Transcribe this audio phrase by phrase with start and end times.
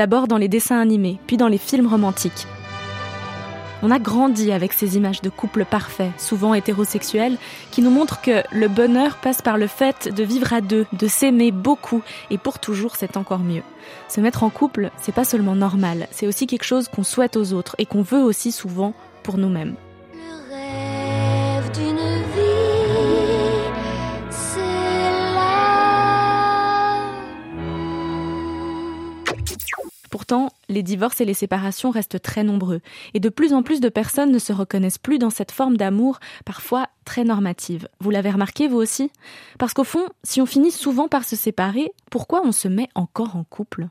[0.00, 2.46] d'abord dans les dessins animés, puis dans les films romantiques.
[3.82, 7.36] On a grandi avec ces images de couples parfaits, souvent hétérosexuels,
[7.70, 11.06] qui nous montrent que le bonheur passe par le fait de vivre à deux, de
[11.06, 12.00] s'aimer beaucoup,
[12.30, 13.62] et pour toujours c'est encore mieux.
[14.08, 17.52] Se mettre en couple, c'est pas seulement normal, c'est aussi quelque chose qu'on souhaite aux
[17.52, 19.74] autres et qu'on veut aussi souvent pour nous-mêmes.
[30.70, 32.80] Les divorces et les séparations restent très nombreux,
[33.12, 36.20] et de plus en plus de personnes ne se reconnaissent plus dans cette forme d'amour,
[36.46, 37.88] parfois très normative.
[38.00, 39.10] Vous l'avez remarqué, vous aussi?
[39.58, 43.36] Parce qu'au fond, si on finit souvent par se séparer, pourquoi on se met encore
[43.36, 43.88] en couple?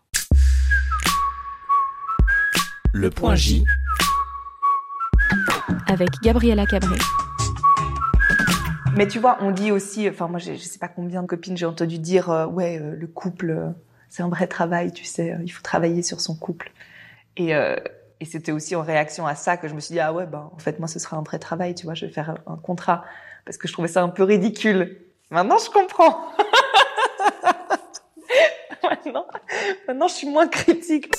[2.93, 3.63] Le point J.
[5.87, 6.97] Avec Gabriella Cabré.
[8.95, 11.67] Mais tu vois, on dit aussi, enfin moi je sais pas combien de copines j'ai
[11.67, 13.69] entendu dire, euh, ouais, euh, le couple, euh,
[14.09, 16.71] c'est un vrai travail, tu sais, il faut travailler sur son couple.
[17.37, 17.75] Et, euh,
[18.19, 20.49] et c'était aussi en réaction à ça que je me suis dit, ah ouais, ben,
[20.53, 23.05] en fait, moi, ce sera un vrai travail, tu vois, je vais faire un contrat.
[23.45, 24.97] Parce que je trouvais ça un peu ridicule.
[25.31, 26.27] Maintenant, je comprends.
[28.83, 29.25] maintenant,
[29.87, 31.11] maintenant, je suis moins critique.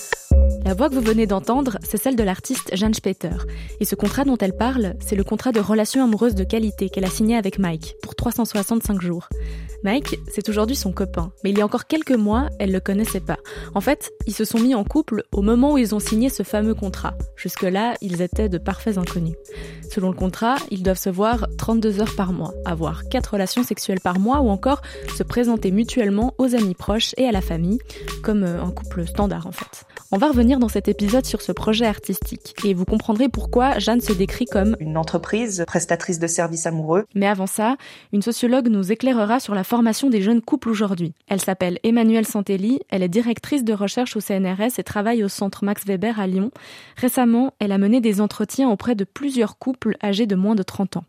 [0.64, 3.36] La voix que vous venez d'entendre, c'est celle de l'artiste Jeanne Speter.
[3.80, 7.04] Et ce contrat dont elle parle, c'est le contrat de relation amoureuse de qualité qu'elle
[7.04, 9.28] a signé avec Mike pour 365 jours.
[9.82, 13.20] Mike, c'est aujourd'hui son copain, mais il y a encore quelques mois, elle le connaissait
[13.20, 13.38] pas.
[13.74, 16.42] En fait, ils se sont mis en couple au moment où ils ont signé ce
[16.42, 17.14] fameux contrat.
[17.36, 19.36] Jusque-là, ils étaient de parfaits inconnus.
[19.90, 24.00] Selon le contrat, ils doivent se voir 32 heures par mois, avoir 4 relations sexuelles
[24.00, 24.82] par mois ou encore
[25.16, 27.78] se présenter mutuellement aux amis proches et à la famille,
[28.22, 29.86] comme euh, un couple standard en fait.
[30.12, 34.00] On va revenir dans cet épisode sur ce projet artistique et vous comprendrez pourquoi Jeanne
[34.00, 37.04] se décrit comme une entreprise prestatrice de services amoureux.
[37.14, 37.76] Mais avant ça,
[38.12, 41.12] une sociologue nous éclairera sur la formation des jeunes couples aujourd'hui.
[41.28, 45.64] Elle s'appelle Emmanuelle Santelli, elle est directrice de recherche au CNRS et travaille au centre
[45.64, 46.50] Max Weber à Lyon.
[46.96, 50.96] Récemment, elle a mené des entretiens auprès de plusieurs couples âgés de moins de 30
[50.96, 51.04] ans.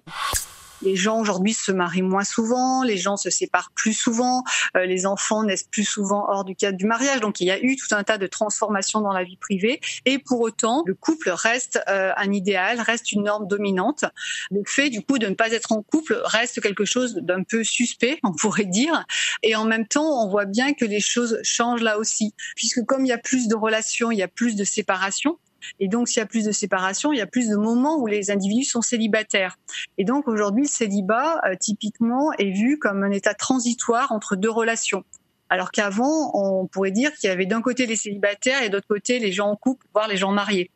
[0.81, 4.43] Les gens aujourd'hui se marient moins souvent, les gens se séparent plus souvent,
[4.75, 7.19] euh, les enfants naissent plus souvent hors du cadre du mariage.
[7.19, 9.79] Donc il y a eu tout un tas de transformations dans la vie privée.
[10.05, 14.05] Et pour autant, le couple reste euh, un idéal, reste une norme dominante.
[14.49, 17.63] Le fait du coup de ne pas être en couple reste quelque chose d'un peu
[17.63, 19.05] suspect, on pourrait dire.
[19.43, 23.05] Et en même temps, on voit bien que les choses changent là aussi, puisque comme
[23.05, 25.37] il y a plus de relations, il y a plus de séparation.
[25.79, 28.07] Et donc, s'il y a plus de séparation, il y a plus de moments où
[28.07, 29.57] les individus sont célibataires.
[29.97, 34.49] Et donc, aujourd'hui, le célibat, euh, typiquement, est vu comme un état transitoire entre deux
[34.49, 35.03] relations.
[35.49, 39.19] Alors qu'avant, on pourrait dire qu'il y avait d'un côté les célibataires et d'autre côté
[39.19, 40.71] les gens en couple, voire les gens mariés.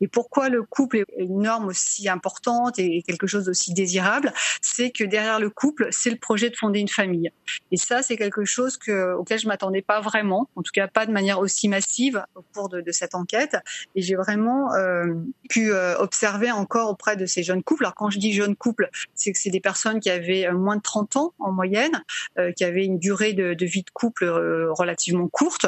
[0.00, 4.90] Et pourquoi le couple est une norme aussi importante et quelque chose d'aussi désirable C'est
[4.90, 7.30] que derrière le couple, c'est le projet de fonder une famille.
[7.70, 11.06] Et ça, c'est quelque chose que, auquel je m'attendais pas vraiment, en tout cas pas
[11.06, 13.56] de manière aussi massive au cours de, cette enquête.
[13.94, 15.06] Et j'ai vraiment euh,
[15.48, 17.84] pu euh, observer encore auprès de ces jeunes couples.
[17.84, 20.76] Alors quand je dis jeunes couples, c'est que c'est des personnes qui avaient euh, moins
[20.76, 22.02] de 30 ans en moyenne,
[22.56, 25.66] qui avaient une durée de, de vie de couple relativement courte,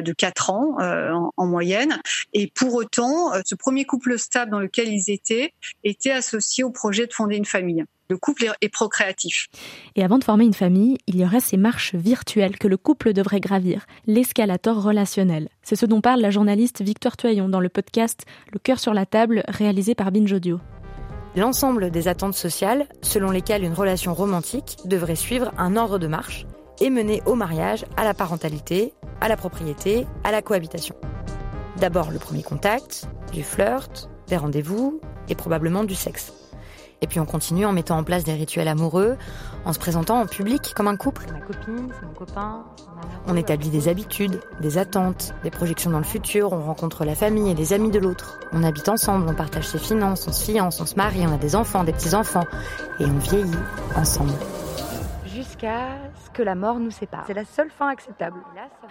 [0.00, 2.00] de 4 ans euh, en, moyenne.
[2.32, 5.52] Et pour autant, euh, ce premier couple stable dans lequel ils étaient
[5.84, 7.84] était associé au projet de fonder une famille.
[8.08, 9.48] Le couple est procréatif.
[9.96, 13.12] Et avant de former une famille, il y aurait ces marches virtuelles que le couple
[13.12, 15.48] devrait gravir, l'escalator relationnel.
[15.62, 19.06] C'est ce dont parle la journaliste Victoire Toyon dans le podcast Le cœur sur la
[19.06, 20.60] table réalisé par Binge Audio.
[21.34, 26.44] L'ensemble des attentes sociales selon lesquelles une relation romantique devrait suivre un ordre de marche
[26.80, 30.94] et mener au mariage, à la parentalité, à la propriété, à la cohabitation.
[31.76, 36.32] D'abord le premier contact, du flirt, des rendez-vous et probablement du sexe.
[37.00, 39.16] Et puis on continue en mettant en place des rituels amoureux,
[39.64, 41.26] en se présentant en public comme un couple.
[41.32, 42.64] Ma copine, c'est mon copain.
[43.26, 47.50] On établit des habitudes, des attentes, des projections dans le futur, on rencontre la famille
[47.50, 48.38] et les amis de l'autre.
[48.52, 51.38] On habite ensemble, on partage ses finances, on se fiance, on se marie, on a
[51.38, 52.46] des enfants, des petits-enfants.
[53.00, 53.50] Et on vieillit
[53.96, 54.32] ensemble
[55.34, 55.96] jusqu'à
[56.32, 57.24] que la mort nous sépare.
[57.26, 58.40] C'est la seule fin acceptable.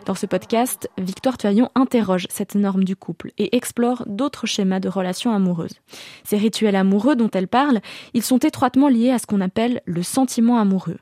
[0.05, 4.89] Dans ce podcast, Victoire Tuaillon interroge cette norme du couple et explore d'autres schémas de
[4.89, 5.79] relations amoureuses.
[6.23, 7.81] Ces rituels amoureux dont elle parle,
[8.13, 10.97] ils sont étroitement liés à ce qu'on appelle le sentiment amoureux.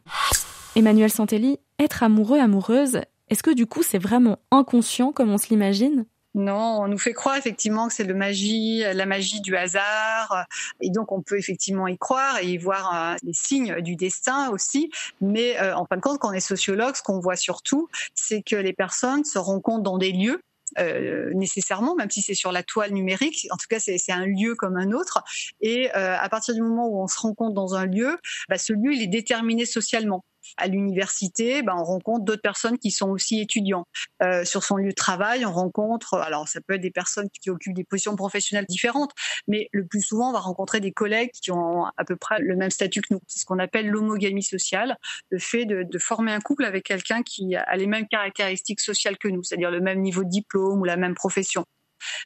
[0.75, 5.50] Emmanuel Santelli, être amoureux, amoureuse, est-ce que du coup c'est vraiment inconscient comme on se
[5.50, 6.06] l'imagine?
[6.36, 10.46] Non, on nous fait croire effectivement que c'est le magie, la magie du hasard,
[10.80, 14.50] et donc on peut effectivement y croire et y voir euh, les signes du destin
[14.52, 14.92] aussi.
[15.22, 18.44] Mais euh, en fin de compte, quand on est sociologue, ce qu'on voit surtout, c'est
[18.44, 20.42] que les personnes se rencontrent dans des lieux
[20.78, 23.48] euh, nécessairement, même si c'est sur la toile numérique.
[23.52, 25.24] En tout cas, c'est un lieu comme un autre.
[25.62, 28.18] Et euh, à partir du moment où on se rencontre dans un lieu,
[28.50, 30.24] bah, ce lieu il est déterminé socialement.
[30.57, 33.86] À l'université, ben, on rencontre d'autres personnes qui sont aussi étudiants.
[34.24, 37.50] Euh, sur son lieu de travail, on rencontre, alors ça peut être des personnes qui
[37.50, 39.12] occupent des positions professionnelles différentes,
[39.47, 42.56] mais le plus souvent, on va rencontrer des collègues qui ont à peu près le
[42.56, 43.21] même statut que nous.
[43.27, 44.97] C'est ce qu'on appelle l'homogamie sociale,
[45.30, 49.18] le fait de, de former un couple avec quelqu'un qui a les mêmes caractéristiques sociales
[49.18, 51.65] que nous, c'est-à-dire le même niveau de diplôme ou la même profession.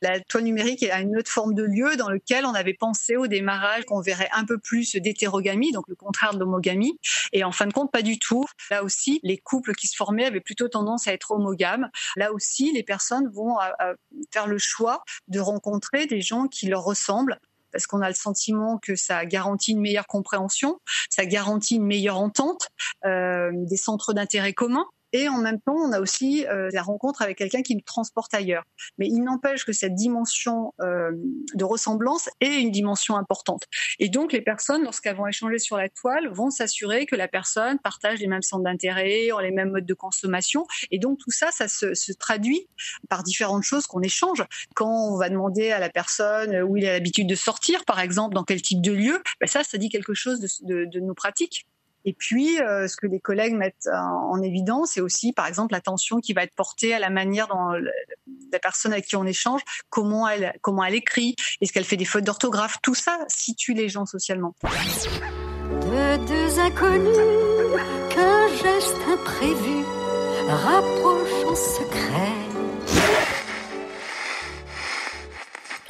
[0.02, 3.28] La toile numérique a une autre forme de lieu dans lequel on avait pensé au
[3.28, 6.98] démarrage qu'on verrait un peu plus d'hétérogamie, donc le contraire de l'homogamie.
[7.32, 8.46] Et en fin de compte, pas du tout.
[8.70, 11.90] Là aussi, les couples qui se formaient avaient plutôt tendance à être homogames.
[12.16, 13.58] Là aussi, les personnes vont
[14.32, 17.40] faire le choix de rencontrer des gens qui leur ressemblent
[17.74, 20.80] parce qu'on a le sentiment que ça garantit une meilleure compréhension,
[21.10, 22.70] ça garantit une meilleure entente,
[23.04, 24.86] euh, des centres d'intérêt communs.
[25.14, 28.34] Et en même temps, on a aussi euh, la rencontre avec quelqu'un qui nous transporte
[28.34, 28.64] ailleurs.
[28.98, 31.12] Mais il n'empêche que cette dimension euh,
[31.54, 33.64] de ressemblance est une dimension importante.
[34.00, 37.78] Et donc, les personnes, lorsqu'elles vont échanger sur la toile, vont s'assurer que la personne
[37.80, 40.66] partage les mêmes centres d'intérêt, les mêmes modes de consommation.
[40.90, 42.68] Et donc, tout ça, ça se, traduit
[43.10, 44.44] par différentes choses qu'on échange.
[44.76, 48.34] Quand on va demander à la personne où il a l'habitude de sortir, par exemple,
[48.34, 51.68] dans quel type de lieu, ben ça, ça dit quelque chose de, de nos pratiques.
[52.06, 56.20] Et puis, euh, ce que les collègues mettent en évidence, c'est aussi, par exemple, l'attention
[56.20, 57.72] qui va être portée à la manière dont
[58.52, 62.06] la personne avec qui on échange, comment elle, comment elle écrit, est-ce qu'elle fait des
[62.06, 64.56] fautes d'orthographe, tout ça situe les gens socialement.
[64.64, 67.16] De deux inconnus,
[68.10, 69.84] qu'un geste imprévu
[70.48, 73.23] rapproche en secret.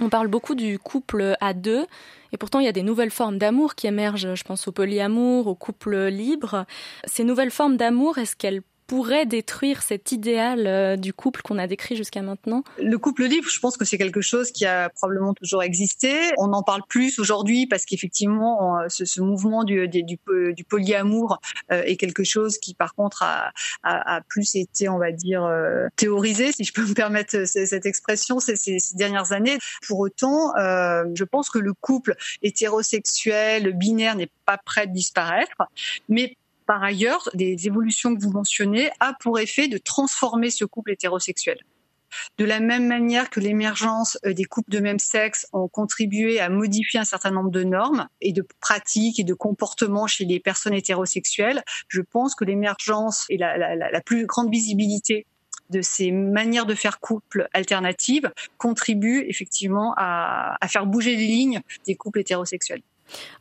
[0.03, 1.85] On parle beaucoup du couple à deux.
[2.33, 4.35] Et pourtant, il y a des nouvelles formes d'amour qui émergent.
[4.35, 6.65] Je pense au polyamour, au couple libre.
[7.05, 11.67] Ces nouvelles formes d'amour, est-ce qu'elles pourrait détruire cet idéal euh, du couple qu'on a
[11.67, 12.63] décrit jusqu'à maintenant?
[12.77, 16.31] Le couple libre, je pense que c'est quelque chose qui a probablement toujours existé.
[16.37, 20.17] On en parle plus aujourd'hui parce qu'effectivement, ce, ce, mouvement du, du,
[20.63, 21.39] polyamour
[21.71, 26.51] euh, est quelque chose qui, par contre, a, plus été, on va dire, euh, théorisé,
[26.51, 29.57] si je peux me permettre cette expression, ces, ces, dernières années.
[29.87, 35.63] Pour autant, euh, je pense que le couple hétérosexuel, binaire n'est pas prêt de disparaître,
[36.09, 40.91] mais par ailleurs, des évolutions que vous mentionnez a pour effet de transformer ce couple
[40.91, 41.59] hétérosexuel.
[42.37, 46.49] De la même manière que l'émergence euh, des couples de même sexe ont contribué à
[46.49, 50.73] modifier un certain nombre de normes et de pratiques et de comportements chez les personnes
[50.73, 55.25] hétérosexuelles, je pense que l'émergence et la, plus grande visibilité
[55.69, 61.95] de ces manières de faire couple alternatives contribuent effectivement à faire bouger les lignes des
[61.95, 62.83] couples hétérosexuels.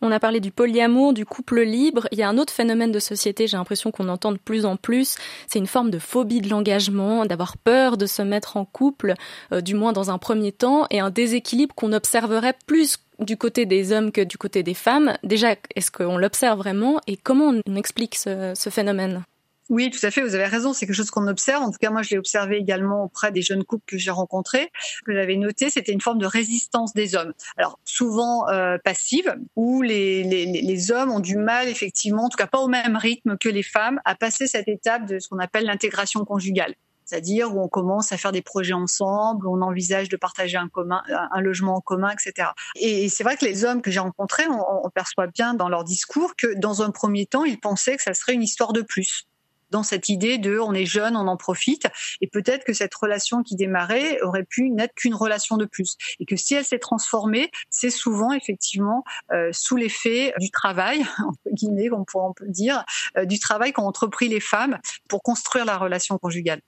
[0.00, 2.06] On a parlé du polyamour, du couple libre.
[2.12, 4.76] Il y a un autre phénomène de société, j'ai l'impression qu'on entend de plus en
[4.76, 5.16] plus.
[5.46, 9.14] C'est une forme de phobie de l'engagement, d'avoir peur de se mettre en couple,
[9.52, 13.66] euh, du moins dans un premier temps, et un déséquilibre qu'on observerait plus du côté
[13.66, 15.14] des hommes que du côté des femmes.
[15.22, 19.22] Déjà, est-ce qu'on l'observe vraiment et comment on explique ce, ce phénomène?
[19.70, 21.62] Oui, tout à fait, vous avez raison, c'est quelque chose qu'on observe.
[21.62, 24.70] En tout cas, moi, je l'ai observé également auprès des jeunes couples que j'ai rencontrés.
[24.80, 27.32] Ce que j'avais noté, c'était une forme de résistance des hommes.
[27.56, 32.36] Alors, souvent euh, passive, où les, les, les, hommes ont du mal, effectivement, en tout
[32.36, 35.38] cas pas au même rythme que les femmes, à passer cette étape de ce qu'on
[35.38, 36.74] appelle l'intégration conjugale
[37.04, 41.02] c'est-à-dire où on commence à faire des projets ensemble, on envisage de partager un, commun,
[41.08, 42.48] un logement en commun, etc.
[42.76, 45.84] Et c'est vrai que les hommes que j'ai rencontrés, on, on perçoit bien dans leur
[45.84, 49.26] discours que dans un premier temps, ils pensaient que ça serait une histoire de plus
[49.72, 51.88] dans cette idée de on est jeune, on en profite,
[52.20, 56.26] et peut-être que cette relation qui démarrait aurait pu n'être qu'une relation de plus, et
[56.26, 59.02] que si elle s'est transformée, c'est souvent effectivement
[59.32, 62.84] euh, sous l'effet du travail, entre guillemets, on pourrait dire,
[63.16, 66.60] euh, du travail qu'ont entrepris les femmes pour construire la relation conjugale.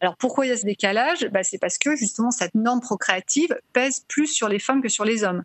[0.00, 1.28] Alors pourquoi il y a ce décalage?
[1.32, 5.04] Bah, C'est parce que justement cette norme procréative pèse plus sur les femmes que sur
[5.04, 5.42] les hommes.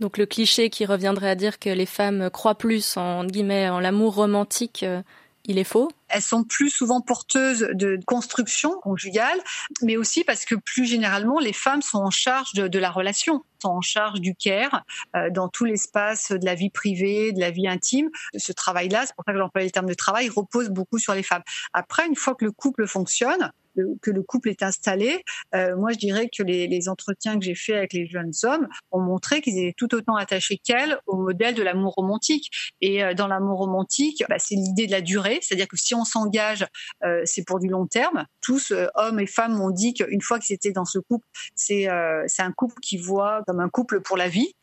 [0.00, 4.14] Donc le cliché qui reviendrait à dire que les femmes croient plus en en l'amour
[4.14, 5.02] romantique euh,
[5.50, 9.38] il est faux Elles sont plus souvent porteuses de construction conjugale,
[9.82, 13.70] mais aussi parce que plus généralement, les femmes sont en charge de, la relation, sont
[13.70, 14.84] en charge du care
[15.16, 18.10] euh, dans tout l'espace de la vie privée, de la vie intime.
[18.36, 21.24] Ce travail-là, c'est pour ça que j'emploie le terme de travail, repose beaucoup sur les
[21.24, 21.42] femmes.
[21.72, 23.50] Après, une fois que le couple fonctionne,
[24.02, 27.76] que le couple est installé, euh, moi je dirais que les, entretiens que j'ai faits
[27.76, 31.62] avec les jeunes hommes ont montré qu'ils étaient tout autant attachés qu'elles au modèle de
[31.62, 32.50] l'amour romantique.
[32.80, 36.04] Et euh, dans l'amour romantique, bah, c'est l'idée de la durée, c'est-à-dire que si on
[36.04, 36.66] s'engage,
[37.04, 38.24] euh, c'est pour du long terme.
[38.40, 41.88] Tous, hommes et femmes, m'ont dit qu'une fois qu'ils étaient dans ce couple, c'est
[42.26, 44.54] c'est un couple qui voit comme un couple pour la vie.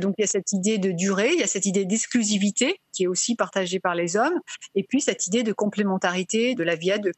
[0.00, 3.04] Donc il y a cette idée de durée, il y a cette idée d'exclusivité qui
[3.04, 4.40] est aussi partagée par les hommes,
[4.74, 7.12] et puis cette idée de complémentarité de la vie à deux.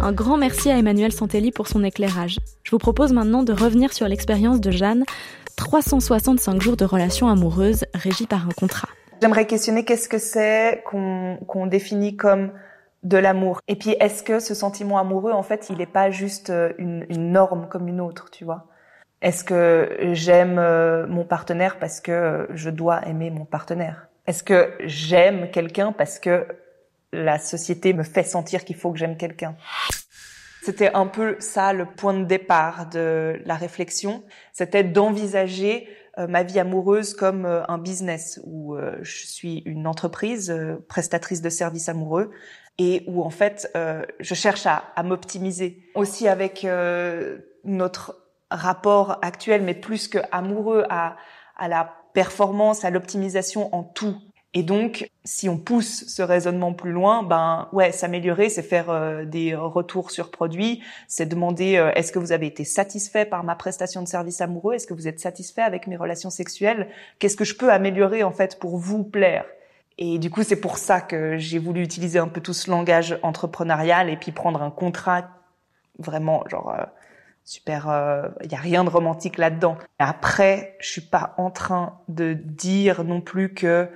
[0.00, 2.38] Un grand merci à Emmanuel Santelli pour son éclairage.
[2.62, 5.04] Je vous propose maintenant de revenir sur l'expérience de Jeanne,
[5.56, 8.88] 365 jours de relations amoureuses régies par un contrat.
[9.22, 12.52] J'aimerais questionner qu'est-ce que c'est qu'on définit comme
[13.02, 13.60] de l'amour.
[13.68, 17.06] Et puis, est-ce que ce sentiment amoureux, en fait, il n'est pas juste euh, une,
[17.10, 18.66] une, norme comme une autre, tu vois?
[19.20, 24.08] Est-ce que j'aime euh, mon partenaire parce que je dois aimer mon partenaire?
[24.26, 26.46] Est-ce que j'aime quelqu'un parce que
[27.14, 29.56] la société me fait sentir qu'il faut que j'aime quelqu'un.
[30.62, 36.42] C'était un peu ça le point de départ de la réflexion, c'était d'envisager euh, ma
[36.42, 40.54] vie amoureuse comme un business où je suis une entreprise
[40.88, 42.30] prestatrice de services amoureux
[42.78, 48.18] et où en fait euh, je cherche à, m'optimiser aussi avec euh, notre
[48.50, 51.16] rapport actuel mais plus que amoureux à
[51.68, 54.16] la performance à l'optimisation en tout
[54.54, 59.24] et donc si on pousse ce raisonnement plus loin ben ouais s'améliorer c'est faire euh,
[59.24, 63.54] des retours sur produits c'est demander euh, est-ce que vous avez été satisfait par ma
[63.54, 64.74] prestation de service amoureux?
[64.74, 66.88] Est-ce que vous êtes satisfait avec mes relations sexuelles?
[67.18, 69.44] Qu'est-ce que je peux améliorer en fait pour vous plaire?
[69.96, 73.16] Et du coup, c'est pour ça que j'ai voulu utiliser un peu tout ce langage
[73.22, 75.28] entrepreneurial et puis prendre un contrat
[75.98, 76.84] vraiment genre euh,
[77.44, 77.84] super.
[77.86, 79.76] Il euh, y a rien de romantique là-dedans.
[79.98, 83.88] Après, je suis pas en train de dire non plus que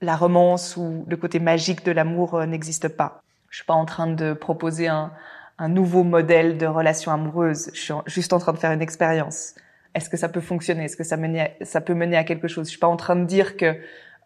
[0.00, 3.22] la romance ou le côté magique de l'amour euh, n'existe pas.
[3.50, 5.12] Je suis pas en train de proposer un,
[5.58, 7.70] un nouveau modèle de relation amoureuse.
[7.72, 9.54] Je suis juste en train de faire une expérience.
[9.94, 10.84] Est-ce que ça peut fonctionner?
[10.84, 11.16] Est-ce que ça,
[11.62, 12.66] ça peut mener à quelque chose?
[12.66, 13.76] Je suis pas en train de dire que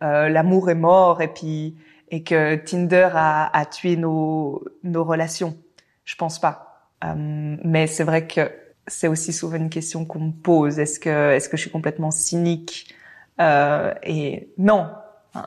[0.03, 1.77] euh, l'amour est mort et puis
[2.11, 5.57] et que Tinder a, a tué nos nos relations.
[6.05, 6.89] Je pense pas.
[7.05, 7.15] Euh,
[7.63, 8.51] mais c'est vrai que
[8.89, 10.81] c'est aussi souvent une question qu'on me pose.
[10.81, 12.93] Est-ce que est-ce que je suis complètement cynique?
[13.41, 14.91] Euh, Et non,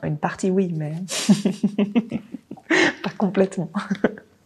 [0.03, 0.93] une partie oui, mais
[3.03, 3.71] pas complètement.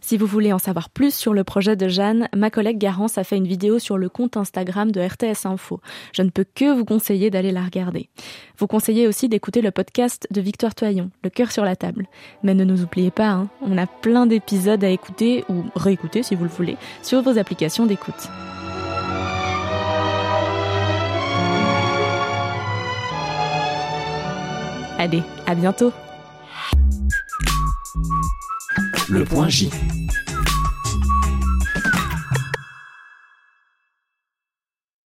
[0.08, 3.24] Si vous voulez en savoir plus sur le projet de Jeanne, ma collègue Garance a
[3.24, 5.82] fait une vidéo sur le compte Instagram de RTS Info.
[6.14, 8.08] Je ne peux que vous conseiller d'aller la regarder.
[8.56, 12.06] Vous conseillez aussi d'écouter le podcast de Victoire Toyon, Le cœur sur la table.
[12.42, 16.34] Mais ne nous oubliez pas, hein, on a plein d'épisodes à écouter ou réécouter si
[16.34, 18.30] vous le voulez sur vos applications d'écoute.
[24.98, 25.92] Allez, à bientôt
[29.08, 29.70] Le point J.